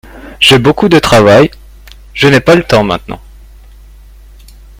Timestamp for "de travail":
0.89-1.51